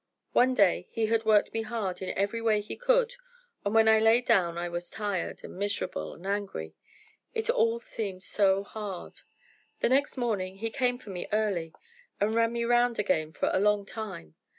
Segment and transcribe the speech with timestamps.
[0.31, 3.13] One day he had worked me hard in every way he could,
[3.63, 6.73] and when I lay down I was tired, and miserable, and angry;
[7.35, 9.19] it all seemed so hard.
[9.81, 11.71] The next morning he came for me early,
[12.19, 14.33] and ran me round again for a long time.